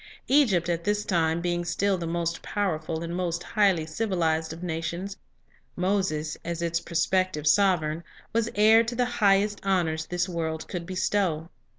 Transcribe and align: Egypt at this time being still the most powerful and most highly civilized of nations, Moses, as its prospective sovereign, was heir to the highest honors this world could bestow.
Egypt 0.29 0.67
at 0.67 0.83
this 0.83 1.05
time 1.05 1.41
being 1.41 1.63
still 1.63 1.95
the 1.95 2.07
most 2.07 2.41
powerful 2.41 3.03
and 3.03 3.15
most 3.15 3.43
highly 3.43 3.85
civilized 3.85 4.51
of 4.51 4.63
nations, 4.63 5.15
Moses, 5.75 6.35
as 6.43 6.63
its 6.63 6.79
prospective 6.79 7.45
sovereign, 7.45 8.03
was 8.33 8.49
heir 8.55 8.83
to 8.83 8.95
the 8.95 9.05
highest 9.05 9.61
honors 9.63 10.07
this 10.07 10.27
world 10.27 10.67
could 10.67 10.87
bestow. 10.87 11.51